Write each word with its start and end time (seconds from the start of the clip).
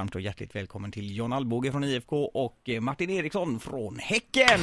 varmt 0.00 0.14
och 0.14 0.20
hjärtligt 0.20 0.56
välkommen 0.56 0.92
till 0.92 1.16
John 1.16 1.32
Alvbåge 1.32 1.70
från 1.72 1.84
IFK 1.84 2.24
och 2.24 2.68
eh, 2.68 2.80
Martin 2.80 3.10
Eriksson 3.10 3.60
från 3.60 3.98
Häcken. 3.98 4.60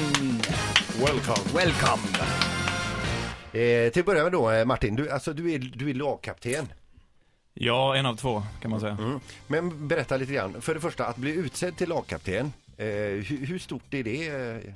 Welcome. 1.00 1.54
Welcome! 1.56 2.08
Eh, 3.54 3.92
till 3.92 4.00
att 4.00 4.06
börja 4.06 4.24
med 4.24 4.32
då 4.32 4.52
eh, 4.52 4.66
Martin, 4.66 4.96
du, 4.96 5.10
alltså, 5.10 5.34
du, 5.34 5.54
är, 5.54 5.60
du 5.60 5.90
är 5.90 5.94
lagkapten. 5.94 6.68
Ja, 7.54 7.96
en 7.96 8.06
av 8.06 8.16
två 8.16 8.44
kan 8.62 8.72
man 8.72 8.80
säga. 8.80 8.98
Mm. 9.00 9.20
Men 9.48 9.88
berätta 9.88 10.18
lite 10.18 10.34
grann. 10.34 10.62
För 10.62 10.74
det 10.74 10.80
första, 10.80 11.06
att 11.06 11.18
bli 11.18 11.32
utsedd 11.32 11.78
till 11.78 11.90
lagkapten. 11.90 12.54
Eh, 12.78 12.86
hur, 12.86 13.46
hur 13.46 13.60
stort 13.60 13.94
är 13.94 14.04
det? 14.04 14.28
eh? 14.28 14.74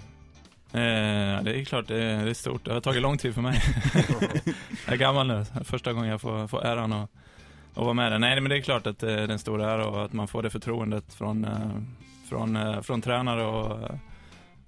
Eh, 0.82 1.43
det 1.43 1.59
är 1.59 1.66
klart, 1.66 1.88
det 1.88 2.04
är, 2.04 2.23
det 2.23 2.30
är 2.30 2.34
stort. 2.34 2.66
Det 2.66 2.73
har 2.73 2.82
tagit 2.82 3.02
lång 3.02 3.18
tid 3.18 3.34
för 3.34 3.41
mig. 3.41 3.62
jag 4.86 4.93
är 4.93 4.98
gammal 4.98 5.28
nu. 5.28 5.46
Första 5.64 5.93
gången 5.93 6.09
jag 6.09 6.21
får, 6.21 6.48
får 6.48 6.66
äran 6.66 6.93
att, 6.93 7.09
att 7.72 7.78
vara 7.78 7.94
med 7.94 8.12
där. 8.12 8.20
Nej, 8.20 8.42
men 8.42 8.50
det 8.50 8.58
är 8.58 8.62
klart 8.62 8.88
att 8.88 9.00
det 9.00 9.12
är 9.12 9.28
en 9.28 9.40
stor 9.40 9.62
ära 9.62 9.88
och 9.88 10.06
att 10.06 10.14
man 10.14 10.28
får 10.28 10.44
det 10.44 10.50
förtroendet 10.50 11.14
från, 11.14 11.46
eh, 11.46 11.71
från, 12.29 12.56
eh, 12.56 12.82
från 12.82 13.02
tränare 13.02 13.46
och 13.46 13.84
eh, 13.84 13.96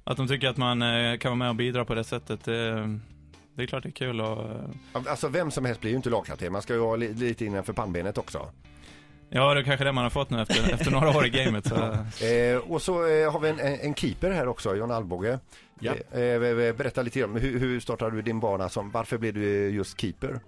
att 0.03 0.17
de 0.17 0.27
tycker 0.27 0.49
att 0.49 0.57
man 0.57 0.81
eh, 0.81 1.17
kan 1.17 1.29
vara 1.31 1.37
med 1.37 1.49
och 1.49 1.55
bidra 1.55 1.85
på 1.85 1.95
det 1.95 2.03
sättet. 2.03 2.43
Det, 2.45 2.99
det 3.55 3.63
är 3.63 3.67
klart 3.67 3.83
det 3.83 3.89
är 3.89 3.91
kul 3.91 4.21
och 4.21 4.43
eh, 4.43 4.61
Alltså 4.93 5.27
vem 5.27 5.51
som 5.51 5.65
helst 5.65 5.81
blir 5.81 5.91
ju 5.91 5.97
inte 5.97 6.09
lagkapten. 6.09 6.51
Man 6.53 6.61
ska 6.61 6.73
ju 6.73 6.97
li, 6.97 7.13
lite 7.13 7.45
innanför 7.45 7.73
pannbenet 7.73 8.17
också. 8.17 8.49
ja, 9.29 9.53
det 9.53 9.59
är 9.59 9.63
kanske 9.63 9.85
det 9.85 9.91
man 9.91 10.03
har 10.03 10.09
fått 10.09 10.29
nu 10.29 10.41
efter, 10.41 10.73
efter 10.73 10.91
några 10.91 11.09
år 11.17 11.25
i 11.25 11.29
gamet. 11.29 11.67
Så, 11.67 11.75
Eh, 12.25 12.57
och 12.57 12.81
så 12.81 13.07
eh, 13.07 13.31
har 13.31 13.39
vi 13.39 13.49
en, 13.49 13.59
en 13.59 13.95
keeper 13.95 14.31
här 14.31 14.47
också, 14.47 14.75
John 14.75 14.91
Alvbåge. 14.91 15.39
Ja. 15.79 15.93
Eh, 16.11 16.21
eh, 16.21 16.75
berätta 16.75 17.01
lite 17.01 17.23
om 17.23 17.35
hur, 17.35 17.59
hur 17.59 17.79
startade 17.79 18.15
du 18.15 18.21
din 18.21 18.39
bana 18.39 18.69
som, 18.69 18.91
varför 18.91 19.17
blev 19.17 19.33
du 19.33 19.69
just 19.69 20.01
keeper? 20.01 20.39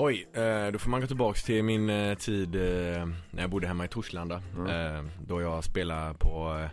Oj, 0.00 0.28
eh, 0.32 0.66
då 0.72 0.78
får 0.78 0.90
man 0.90 1.00
gå 1.00 1.06
tillbaks 1.06 1.42
till 1.42 1.62
min 1.62 1.90
eh, 1.90 2.14
tid 2.14 2.54
eh, 2.54 3.06
när 3.30 3.42
jag 3.42 3.50
bodde 3.50 3.66
hemma 3.66 3.84
i 3.84 3.88
Torslanda. 3.88 4.42
Eh, 4.68 5.04
då 5.26 5.42
jag 5.42 5.64
spelade 5.64 6.14
på 6.14 6.68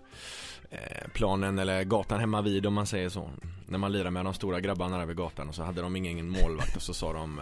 planen 1.13 1.59
eller 1.59 1.83
gatan 1.83 2.19
hemma 2.19 2.41
vid 2.41 2.65
om 2.65 2.73
man 2.73 2.85
säger 2.85 3.09
så. 3.09 3.29
När 3.67 3.77
man 3.77 3.91
lirade 3.91 4.11
med 4.11 4.25
de 4.25 4.33
stora 4.33 4.59
grabbarna 4.59 4.97
där 4.97 5.05
vid 5.05 5.17
gatan 5.17 5.49
och 5.49 5.55
så 5.55 5.63
hade 5.63 5.81
de 5.81 5.95
ingen 5.95 6.29
målvakt 6.29 6.75
och 6.75 6.81
så 6.81 6.93
sa 6.93 7.13
de 7.13 7.41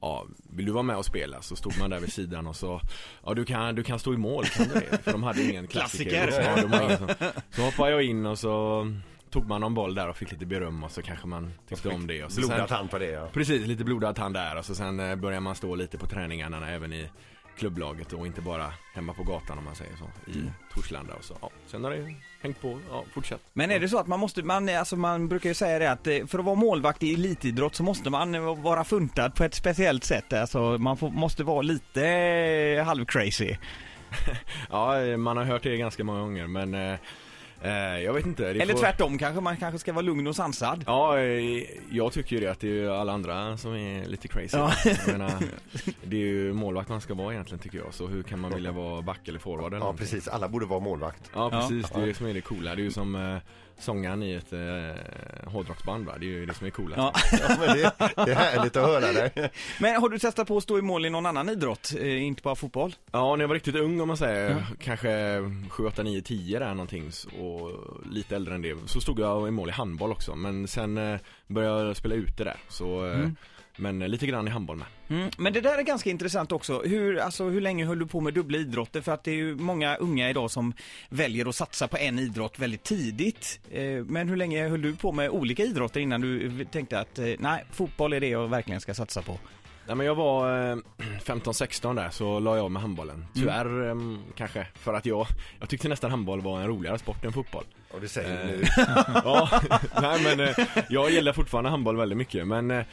Ja, 0.00 0.26
vill 0.50 0.66
du 0.66 0.72
vara 0.72 0.82
med 0.82 0.96
och 0.96 1.04
spela? 1.04 1.42
Så 1.42 1.56
stod 1.56 1.78
man 1.78 1.90
där 1.90 2.00
vid 2.00 2.12
sidan 2.12 2.46
och 2.46 2.56
så 2.56 2.80
Ja 3.24 3.34
du 3.34 3.44
kan, 3.44 3.74
du 3.74 3.82
kan 3.82 3.98
stå 3.98 4.14
i 4.14 4.16
mål, 4.16 4.44
kan 4.44 4.68
du 4.68 4.74
det? 4.74 4.98
För 5.02 5.12
de 5.12 5.22
hade 5.22 5.42
ingen 5.42 5.66
klassiker, 5.66 6.26
Klassiker. 6.26 6.56
Ja, 6.56 6.78
de 6.78 6.84
ingen 6.84 6.98
som, 6.98 7.08
Så 7.50 7.62
hoppade 7.62 7.90
jag 7.90 8.02
in 8.02 8.26
och 8.26 8.38
så 8.38 8.86
Tog 9.30 9.48
man 9.48 9.60
någon 9.60 9.74
boll 9.74 9.94
där 9.94 10.08
och 10.08 10.16
fick 10.16 10.32
lite 10.32 10.46
beröm 10.46 10.84
och 10.84 10.90
så 10.90 11.02
kanske 11.02 11.26
man 11.26 11.52
tyckte 11.68 11.88
om 11.88 12.06
det 12.06 12.24
och 12.24 12.32
så 12.32 12.40
Blodad 12.40 12.70
hand 12.70 12.90
på 12.90 12.98
det 12.98 13.10
ja. 13.10 13.28
Precis, 13.32 13.66
lite 13.66 13.84
blodad 13.84 14.16
tand 14.16 14.34
där 14.34 14.58
och 14.58 14.64
så 14.64 14.74
sen 14.74 15.00
eh, 15.00 15.16
börjar 15.16 15.40
man 15.40 15.54
stå 15.54 15.74
lite 15.74 15.98
på 15.98 16.06
träningarna 16.06 16.70
även 16.70 16.92
i 16.92 17.08
klubblaget 17.58 18.12
och 18.12 18.26
inte 18.26 18.40
bara 18.40 18.72
hemma 18.94 19.12
på 19.12 19.22
gatan 19.22 19.58
om 19.58 19.64
man 19.64 19.74
säger 19.74 19.96
så 19.96 20.30
i 20.30 20.50
Torslanda 20.74 21.14
och 21.14 21.24
så. 21.24 21.34
Ja, 21.40 21.50
sen 21.66 21.84
har 21.84 21.90
det 21.90 22.14
hängt 22.40 22.60
på, 22.60 22.80
ja 22.90 23.04
fortsatt. 23.12 23.40
Men 23.52 23.70
är 23.70 23.80
det 23.80 23.88
så 23.88 23.98
att 23.98 24.06
man 24.06 24.20
måste, 24.20 24.42
man, 24.42 24.68
alltså 24.68 24.96
man 24.96 25.28
brukar 25.28 25.48
ju 25.48 25.54
säga 25.54 25.78
det 25.78 25.90
att 25.90 26.06
eh, 26.06 26.26
för 26.26 26.38
att 26.38 26.44
vara 26.44 26.54
målvakt 26.54 27.02
i 27.02 27.14
elitidrott 27.14 27.74
så 27.74 27.82
måste 27.82 28.10
man 28.10 28.62
vara 28.62 28.84
funtad 28.84 29.34
på 29.34 29.44
ett 29.44 29.54
speciellt 29.54 30.04
sätt. 30.04 30.32
Alltså 30.32 30.78
man 30.78 30.96
får, 30.96 31.10
måste 31.10 31.44
vara 31.44 31.62
lite 31.62 32.06
eh, 32.08 32.84
halvcrazy. 32.84 33.56
Ja, 34.70 35.16
man 35.16 35.36
har 35.36 35.44
hört 35.44 35.62
det 35.62 35.76
ganska 35.76 36.04
många 36.04 36.20
gånger 36.20 36.46
men 36.46 36.98
jag 38.04 38.12
vet 38.12 38.26
inte. 38.26 38.52
Det 38.52 38.60
Eller 38.62 38.74
får... 38.74 38.80
tvärtom 38.80 39.18
kanske, 39.18 39.40
man 39.40 39.56
kanske 39.56 39.78
ska 39.78 39.92
vara 39.92 40.02
lugn 40.02 40.26
och 40.26 40.36
sansad. 40.36 40.84
Ja, 40.86 41.18
eh, 41.18 41.64
jag 41.90 42.12
tycker 42.12 42.36
ju 42.36 42.40
det 42.40 42.50
att 42.50 42.60
det 42.60 42.68
är 42.68 42.72
ju 42.72 42.92
alla 42.92 43.12
andra 43.12 43.56
som 43.56 43.74
är 43.74 44.04
lite 44.04 44.28
crazy. 44.28 44.56
Ja. 44.56 44.72
Jag 44.84 45.08
menar, 45.18 45.32
det 46.04 46.16
är 46.16 46.20
ju 46.20 46.52
målvakt 46.52 46.88
man 46.88 47.00
ska 47.00 47.14
vara 47.14 47.32
egentligen 47.32 47.58
tycker 47.58 47.78
jag. 47.78 47.94
Så 47.94 48.06
hur 48.06 48.22
kan 48.22 48.38
man 48.40 48.54
vilja 48.54 48.72
vara 48.72 49.02
back 49.02 49.28
eller 49.28 49.38
forward 49.38 49.66
eller 49.66 49.76
Ja 49.76 49.80
någonting? 49.80 50.06
precis, 50.06 50.28
alla 50.28 50.48
borde 50.48 50.66
vara 50.66 50.80
målvakt. 50.80 51.30
Ja 51.34 51.50
precis, 51.50 51.90
det 51.90 52.00
är 52.02 52.06
det 52.06 52.14
som 52.14 52.26
är 52.26 52.34
det 52.34 52.40
coola. 52.40 52.74
Det 52.74 52.82
är 52.82 52.84
ju 52.84 52.90
som 52.90 53.14
eh, 53.14 53.36
sångaren 53.78 54.22
i 54.22 54.34
ett 54.34 54.52
eh, 54.52 55.50
hårdrocksband 55.50 56.06
va? 56.06 56.12
Det 56.20 56.26
är 56.26 56.28
ju 56.28 56.46
det 56.46 56.54
som 56.54 56.66
är 56.66 56.70
coolast. 56.70 56.98
Ja. 57.32 57.38
Ja, 57.48 57.56
men 57.58 57.76
det, 57.76 57.92
det 58.24 58.30
är 58.30 58.34
härligt 58.34 58.76
att 58.76 58.86
höra 58.86 59.12
det. 59.12 59.50
Men 59.80 60.00
har 60.00 60.08
du 60.08 60.18
testat 60.18 60.48
på 60.48 60.56
att 60.56 60.62
stå 60.62 60.78
i 60.78 60.82
mål 60.82 61.06
i 61.06 61.10
någon 61.10 61.26
annan 61.26 61.48
idrott? 61.48 61.92
Eh, 61.98 62.22
inte 62.22 62.42
bara 62.42 62.54
fotboll? 62.54 62.94
Ja, 63.12 63.36
när 63.36 63.42
jag 63.42 63.48
var 63.48 63.54
riktigt 63.54 63.74
ung 63.74 64.00
om 64.00 64.08
man 64.08 64.16
säger, 64.16 64.66
kanske 64.80 65.40
7, 65.68 65.86
8, 65.86 66.02
9, 66.02 66.22
10 66.22 66.58
där 66.58 66.74
någonting 66.74 67.10
och 67.40 67.70
lite 68.10 68.36
äldre 68.36 68.54
än 68.54 68.62
det, 68.62 68.76
så 68.86 69.00
stod 69.00 69.20
jag 69.20 69.48
i 69.48 69.50
mål 69.50 69.68
i 69.68 69.72
handboll 69.72 70.12
också. 70.12 70.34
Men 70.34 70.68
sen 70.68 70.98
eh, 70.98 71.18
började 71.46 71.86
jag 71.86 71.96
spela 71.96 72.14
ute 72.14 72.44
där, 72.44 72.56
så, 72.68 73.06
eh, 73.06 73.28
men 73.76 74.02
eh, 74.02 74.08
lite 74.08 74.26
grann 74.26 74.48
i 74.48 74.50
handboll 74.50 74.76
med. 74.76 74.86
Mm, 75.08 75.30
men 75.38 75.52
det 75.52 75.60
där 75.60 75.78
är 75.78 75.82
ganska 75.82 76.10
intressant 76.10 76.52
också. 76.52 76.82
Hur, 76.82 77.18
alltså, 77.18 77.44
hur 77.44 77.60
länge 77.60 77.84
höll 77.86 77.98
du 77.98 78.06
på 78.06 78.20
med 78.20 78.34
dubbla 78.34 78.58
idrotter? 78.58 79.00
För 79.00 79.12
att 79.12 79.24
det 79.24 79.30
är 79.30 79.36
ju 79.36 79.54
många 79.54 79.96
unga 79.96 80.30
idag 80.30 80.50
som 80.50 80.72
väljer 81.08 81.48
att 81.48 81.54
satsa 81.54 81.88
på 81.88 81.96
en 81.96 82.18
idrott 82.18 82.58
väldigt 82.58 82.82
tidigt. 82.82 83.60
Eh, 83.70 84.04
men 84.04 84.28
hur 84.28 84.36
länge 84.36 84.68
höll 84.68 84.82
du 84.82 84.96
på 84.96 85.12
med 85.12 85.30
olika 85.30 85.62
idrotter 85.62 86.00
innan 86.00 86.20
du 86.20 86.64
tänkte 86.64 87.00
att 87.00 87.18
eh, 87.18 87.26
nej, 87.38 87.64
fotboll 87.72 88.12
är 88.12 88.20
det 88.20 88.28
jag 88.28 88.48
verkligen 88.48 88.80
ska 88.80 88.94
satsa 88.94 89.22
på? 89.22 89.38
Nej 89.86 89.96
men 89.96 90.06
jag 90.06 90.14
var 90.14 90.70
eh, 90.70 90.76
15-16 91.24 91.94
där 91.94 92.10
så 92.10 92.40
la 92.40 92.56
jag 92.56 92.64
av 92.64 92.70
med 92.70 92.82
handbollen. 92.82 93.26
Tyvärr 93.34 93.88
eh, 93.88 93.94
kanske, 94.36 94.66
för 94.74 94.94
att 94.94 95.06
jag, 95.06 95.26
jag 95.60 95.68
tyckte 95.68 95.88
nästan 95.88 96.10
handboll 96.10 96.40
var 96.40 96.60
en 96.60 96.66
roligare 96.66 96.98
sport 96.98 97.24
än 97.24 97.32
fotboll. 97.32 97.64
Och 97.90 98.00
det 98.00 98.08
säger 98.08 98.46
du 98.46 98.52
Eh, 98.52 98.58
nu. 98.58 98.64
ja, 99.24 99.60
nej 100.02 100.36
men 100.36 100.54
jag 100.88 101.10
gillar 101.10 101.32
fortfarande 101.32 101.70
handboll 101.70 101.96
väldigt 101.96 102.18
mycket 102.18 102.46
men 102.46 102.84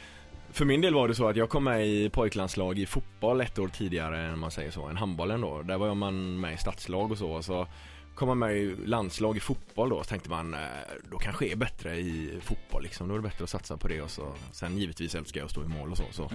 för 0.54 0.64
min 0.64 0.80
del 0.80 0.94
var 0.94 1.08
det 1.08 1.14
så 1.14 1.28
att 1.28 1.36
jag 1.36 1.48
kom 1.48 1.64
med 1.64 1.86
i 1.86 2.10
pojklandslag 2.10 2.78
i 2.78 2.86
fotboll 2.86 3.40
ett 3.40 3.58
år 3.58 3.68
tidigare 3.68 4.20
än 4.20 4.38
man 4.38 4.50
säger 4.50 4.70
så, 4.70 4.86
än 4.86 4.96
handbollen 4.96 5.40
då. 5.40 5.62
Där 5.62 5.78
var 5.78 5.94
man 5.94 6.40
med 6.40 6.54
i 6.54 6.56
stadslag 6.56 7.10
och 7.10 7.18
så. 7.18 7.30
och 7.30 7.44
så 7.44 7.66
kom 8.14 8.28
man 8.28 8.38
med 8.38 8.56
i 8.56 8.76
landslag 8.86 9.36
i 9.36 9.40
fotboll 9.40 9.88
då, 9.88 9.98
så 10.02 10.04
tänkte 10.08 10.30
man 10.30 10.54
eh, 10.54 10.60
då 11.10 11.18
kanske 11.18 11.46
är 11.46 11.56
bättre 11.56 11.96
i 11.96 12.38
fotboll 12.42 12.82
liksom. 12.82 13.08
Då 13.08 13.14
är 13.14 13.18
det 13.18 13.22
bättre 13.28 13.44
att 13.44 13.50
satsa 13.50 13.76
på 13.76 13.88
det 13.88 14.00
och 14.00 14.10
så. 14.10 14.32
Sen 14.52 14.78
givetvis 14.78 15.14
älskar 15.14 15.40
jag 15.40 15.44
att 15.44 15.50
stå 15.50 15.62
i 15.64 15.68
mål 15.68 15.90
och 15.90 15.96
så. 15.96 16.04
så. 16.10 16.30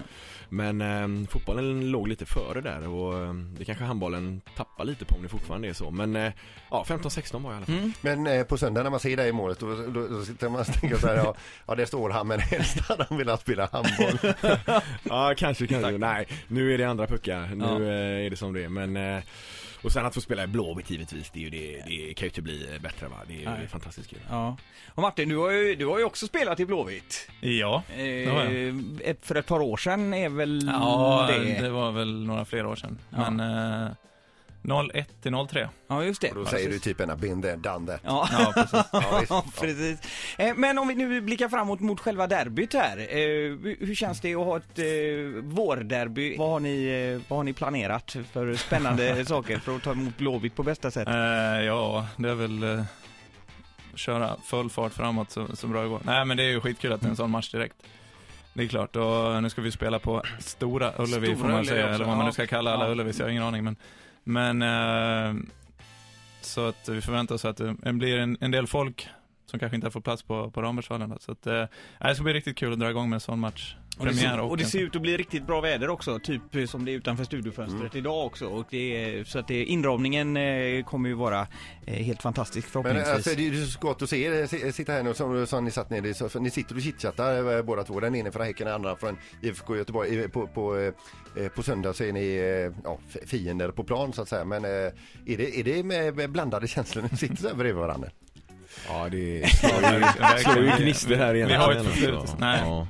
Men 0.48 0.80
eh, 0.80 1.28
fotbollen 1.28 1.90
låg 1.90 2.08
lite 2.08 2.26
före 2.26 2.60
där 2.60 2.88
och 2.88 3.18
eh, 3.24 3.34
det 3.34 3.64
kanske 3.64 3.84
handbollen 3.84 4.40
tappar 4.56 4.84
lite 4.84 5.04
på 5.04 5.14
om 5.16 5.22
det 5.22 5.28
fortfarande 5.28 5.68
är 5.68 5.72
så. 5.72 5.90
Men 5.90 6.16
eh, 6.16 6.32
ja, 6.70 6.84
15-16 6.88 7.42
var 7.42 7.52
jag 7.52 7.52
i 7.52 7.56
alla 7.56 7.66
fall. 7.66 7.74
Mm. 7.78 7.92
Men 8.00 8.26
eh, 8.26 8.44
på 8.44 8.58
söndag 8.58 8.82
när 8.82 8.90
man 8.90 9.00
ser 9.00 9.16
dig 9.16 9.28
i 9.28 9.32
målet 9.32 9.58
då, 9.58 9.74
då, 9.76 10.06
då 10.08 10.24
sitter 10.24 10.48
man 10.48 10.60
och 10.60 10.66
tänker 10.66 10.96
så 10.96 11.06
här, 11.06 11.16
ja, 11.16 11.34
ja 11.66 11.74
det 11.74 11.86
står 11.86 12.10
han 12.10 12.26
men 12.28 12.40
helst 12.40 12.80
hade 12.80 13.06
han 13.08 13.18
velat 13.18 13.40
spela 13.40 13.68
handboll. 13.72 14.32
Ja, 15.02 15.34
kanske, 15.36 15.66
kanske. 15.66 15.98
Nej, 15.98 16.26
nu 16.48 16.74
är 16.74 16.78
det 16.78 16.84
andra 16.84 17.06
puckar. 17.06 17.46
Nu 17.54 17.64
Ja. 17.64 17.80
eh, 17.82 18.26
är 18.26 18.30
det 18.30 18.36
som 18.36 18.52
det 18.52 18.64
är. 18.64 18.68
Men, 18.68 18.96
eh, 18.96 19.22
och 19.82 19.92
sen 19.92 20.06
att 20.06 20.14
få 20.14 20.20
spela 20.20 20.44
i 20.44 20.46
Blåvitt 20.46 20.90
givetvis, 20.90 21.30
det, 21.30 21.38
är 21.38 21.42
ju 21.42 21.50
det, 21.50 21.82
det 21.86 22.14
kan 22.14 22.24
ju 22.26 22.28
inte 22.28 22.42
bli 22.42 22.78
bättre 22.80 23.08
va. 23.08 23.16
Det 23.28 23.34
är 23.34 23.38
ju 23.38 23.44
Nej. 23.44 23.66
fantastiskt 23.68 24.10
kul. 24.10 24.18
Ja. 24.30 24.56
Och 24.94 25.02
Martin, 25.02 25.28
du 25.28 25.36
har 25.36 25.50
ju, 25.50 25.74
du 25.74 25.86
har 25.86 25.98
ju 25.98 26.04
också 26.04 26.26
spelat 26.26 26.60
i 26.60 26.66
Blåvitt. 26.66 27.28
ja, 27.40 27.82
Eh, 27.90 27.96
det 27.96 28.30
har 28.30 28.44
jag. 28.44 28.82
ett, 29.04 29.26
för 29.26 29.34
ett 29.34 29.46
par 29.46 29.60
år 29.60 29.76
sedan 29.76 30.14
är 30.14 30.28
väl 30.28 30.66
Ja, 30.72 31.28
det? 31.32 31.60
det 31.62 31.70
var 31.70 31.92
väl 31.92 32.24
några 32.26 32.44
fler 32.44 32.66
år 32.66 32.76
sedan. 32.76 32.98
Ja. 33.10 33.30
Men 33.30 33.40
eh, 33.84 33.88
01 34.94 35.22
till 35.22 35.32
03. 35.50 35.68
Ja, 35.88 36.04
just 36.04 36.20
det. 36.20 36.28
Och 36.30 36.34
då 36.34 36.44
säger 36.46 36.68
du 36.70 36.78
typ 36.78 37.00
en 37.00 37.18
been 37.20 37.42
there, 37.42 37.56
done 37.56 37.86
that. 37.86 38.00
Ja, 38.04 38.28
Ja, 38.32 38.52
precis. 38.54 38.72
Ja. 38.92 39.22
Ja, 39.28 39.44
precis. 39.60 39.98
Eh, 40.38 40.54
Men 40.56 40.78
om 40.78 40.88
vi 40.88 40.94
nu 40.94 41.20
blickar 41.20 41.48
framåt 41.48 41.80
mot 41.80 42.00
själva 42.00 42.26
derbyt 42.26 42.74
här. 42.74 42.98
eh, 42.98 43.76
Hur 43.86 43.94
känns 43.94 44.20
det 44.20 44.34
att 44.34 44.44
ha 44.44 44.56
ett 44.56 44.78
eh, 44.78 44.84
vårderby? 45.42 46.36
Vad 46.38 46.48
har, 46.50 46.60
ni, 46.60 46.84
eh, 47.14 47.22
vad 47.28 47.38
har 47.38 47.44
ni 47.44 47.52
planerat 47.52 48.16
för 48.32 48.54
spännande 48.54 49.24
saker 49.26 49.58
för 49.58 49.76
att 49.76 49.82
ta 49.82 49.92
emot 49.92 50.16
Blåvitt 50.18 50.54
på 50.56 50.62
bästa 50.62 50.90
sätt? 50.90 51.08
Eh, 51.08 51.14
ja, 51.64 52.06
det 52.16 52.30
är 52.30 52.34
väl 52.34 52.62
eh, 52.62 52.82
köra 53.94 54.36
full 54.44 54.70
fart 54.70 54.92
framåt 54.92 55.30
så, 55.30 55.56
så 55.56 55.66
bra 55.66 55.82
det 55.82 55.88
går. 55.88 56.00
Nej, 56.04 56.24
men 56.24 56.36
det 56.36 56.42
är 56.42 56.48
ju 56.48 56.60
skitkul 56.60 56.92
att 56.92 57.00
det 57.00 57.06
är 57.06 57.10
en 57.10 57.16
sån 57.16 57.30
match 57.30 57.50
direkt. 57.50 57.76
Det 58.54 58.62
är 58.62 58.68
klart, 58.68 58.96
och 58.96 59.42
nu 59.42 59.50
ska 59.50 59.60
vi 59.62 59.72
spela 59.72 59.98
på 59.98 60.22
Stora 60.38 60.92
Ullevi 60.98 61.26
Stora 61.26 61.38
får 61.38 61.44
man 61.48 61.50
Ullevi 61.52 61.66
säga, 61.68 61.84
också, 61.84 61.94
eller 61.94 62.04
vad 62.04 62.16
man 62.16 62.26
nu 62.26 62.32
ska 62.32 62.46
kalla 62.46 62.72
alla 62.74 62.84
Ja. 62.84 62.90
Ullevis, 62.90 63.18
jag 63.18 63.26
har 63.26 63.30
ingen 63.30 63.42
aning. 63.42 63.64
Men, 63.64 63.76
men 64.30 64.62
eh, 64.62 65.42
så 66.40 66.68
att 66.68 66.88
vi 66.88 67.00
förväntar 67.00 67.34
oss 67.34 67.44
att 67.44 67.56
det, 67.56 67.92
blir 67.92 68.18
en, 68.18 68.36
en 68.40 68.50
del 68.50 68.66
folk 68.66 69.08
som 69.46 69.58
kanske 69.58 69.74
inte 69.74 69.86
har 69.86 69.90
fått 69.90 70.04
plats 70.04 70.22
på, 70.22 70.50
på 70.50 70.62
Rambergsvallen. 70.62 71.18
Så 71.20 71.32
att, 71.32 71.46
eh, 71.46 71.64
det 72.00 72.14
ska 72.14 72.24
bli 72.24 72.32
riktigt 72.32 72.56
kul 72.56 72.72
att 72.72 72.78
dra 72.78 72.90
igång 72.90 73.10
med 73.10 73.16
en 73.16 73.20
sån 73.20 73.40
match. 73.40 73.74
Och 73.98 74.06
det, 74.06 74.14
ser, 74.14 74.40
och 74.40 74.56
det 74.56 74.64
ser 74.64 74.78
ut 74.78 74.96
att 74.96 75.02
bli 75.02 75.16
riktigt 75.16 75.46
bra 75.46 75.60
väder 75.60 75.90
också, 75.90 76.18
typ 76.18 76.54
eh, 76.54 76.64
som 76.66 76.84
det 76.84 76.90
är 76.92 76.94
utanför 76.96 77.24
studiofönstret 77.24 77.94
idag 77.94 78.26
också. 78.26 78.46
Och 78.46 78.66
det, 78.70 79.04
är- 79.18 79.24
så 79.24 79.38
att 79.38 79.48
det, 79.48 79.64
inramningen 79.64 80.36
eh, 80.36 80.84
kommer 80.84 81.08
ju 81.08 81.14
vara 81.14 81.46
eh, 81.86 81.94
helt 81.94 82.22
fantastisk 82.22 82.66
Men 82.74 82.82
förhoppningsvis. 82.82 83.14
alltså, 83.14 83.30
det 83.36 83.46
är 83.46 83.50
ju 83.52 83.66
så 83.66 83.78
gott 83.80 84.02
att 84.02 84.10
se 84.10 84.22
er 84.24 84.46
si- 84.46 84.72
sitta 84.72 84.92
här 84.92 85.02
nu 85.02 85.14
som, 85.14 85.46
som 85.46 85.64
ni 85.64 85.70
satt 85.70 85.90
ner 85.90 86.06
i, 86.06 86.14
så, 86.14 86.40
ni 86.40 86.50
sitter 86.50 86.74
och 86.74 86.80
chitchattar 86.82 87.56
eh, 87.56 87.62
båda 87.62 87.84
två. 87.84 88.00
Den 88.00 88.14
ene 88.14 88.30
från 88.32 88.42
Häcken, 88.46 88.66
den 88.66 88.74
andra 88.74 88.96
från 88.96 89.16
IFK 89.42 89.76
Göteborg. 89.76 90.28
På, 90.28 90.46
på, 90.46 90.92
eh, 91.36 91.48
på 91.48 91.62
söndag 91.62 91.92
så 91.92 92.04
är 92.04 92.12
ni 92.12 92.34
eh, 92.36 92.82
ja, 92.84 92.98
fiender 93.26 93.70
på 93.70 93.84
plan 93.84 94.12
så 94.12 94.22
att 94.22 94.28
säga. 94.28 94.44
Men 94.44 94.64
eh, 94.64 94.70
är 94.70 94.92
det, 95.36 95.60
är 95.60 95.64
det 95.64 95.82
med, 96.14 96.30
blandade 96.30 96.68
känslor 96.68 97.02
när 97.02 97.10
ni 97.10 97.16
sitter 97.16 97.36
så 97.36 97.48
här 97.48 97.54
bredvid 97.54 97.80
varandra? 97.80 98.08
Ja, 98.88 99.08
det 99.08 99.44
slår 100.42 100.64
ju, 100.64 100.70
gnistor 100.84 101.14
här 101.14 101.32
Vi 101.32 101.38
egentligen. 101.38 101.62
har 101.62 101.72
ett 101.72 101.78
alltså. 101.78 101.92
förflutet. 101.92 102.34
Ja, 102.40 102.86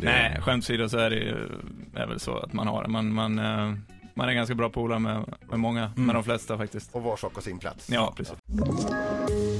det- 0.00 0.06
Nej, 0.06 0.40
skämt 0.42 0.64
åsido 0.64 0.88
så 0.88 0.98
är 0.98 1.10
det 1.10 1.16
ju 1.16 1.48
är 1.96 2.06
väl 2.06 2.20
så 2.20 2.36
att 2.38 2.52
man 2.52 2.66
har 2.66 2.86
man, 2.86 3.12
man, 3.12 3.38
eh, 3.38 3.74
man 4.14 4.28
är 4.28 4.32
ganska 4.32 4.54
bra 4.54 4.70
polare 4.70 4.98
med, 4.98 5.24
med 5.50 5.58
många, 5.60 5.92
med 5.96 6.14
de 6.14 6.24
flesta 6.24 6.58
faktiskt. 6.58 6.90
Och 6.92 7.02
var 7.02 7.16
sak 7.16 7.34
har 7.34 7.42
sin 7.42 7.58
plats. 7.58 7.88
Ja, 7.90 8.14
precis. 8.16 8.34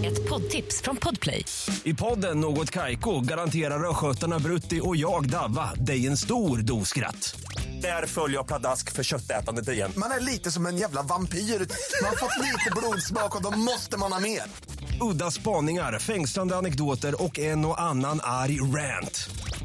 Ett 0.05 0.29
poddtips 0.29 0.83
från 0.83 0.97
Podplay. 0.97 1.45
I 1.85 1.95
podden 1.95 2.41
Något 2.41 2.71
Kaiko 2.71 3.21
garanterar 3.21 3.91
östgötarna 3.91 4.39
Brutti 4.39 4.81
och 4.83 4.97
jag, 4.97 5.29
Davva, 5.31 5.71
dig 5.75 6.07
en 6.07 6.17
stor 6.17 6.59
dos 6.59 6.89
skratt. 6.89 7.41
Där 7.83 8.07
följer 8.07 8.37
jag 8.39 8.47
pladask 8.47 8.93
för 8.93 9.03
köttätandet 9.03 9.69
igen. 9.69 9.93
Man 9.97 10.11
är 10.11 10.21
lite 10.21 10.51
som 10.51 10.67
en 10.67 10.77
jävla 10.77 11.03
vampyr. 11.03 11.39
Man 11.39 12.09
har 12.09 12.17
fått 12.17 12.39
lite 12.45 12.71
blodsmak 12.77 13.37
och 13.37 13.43
då 13.43 13.51
måste 13.59 13.99
man 13.99 14.13
ha 14.13 14.21
mer. 14.21 14.43
Udda 15.01 15.31
spaningar, 15.31 15.99
fängslande 15.99 16.57
anekdoter 16.57 17.23
och 17.23 17.39
en 17.39 17.65
och 17.65 17.81
annan 17.81 18.21
arg 18.23 18.61
rant. 18.61 19.31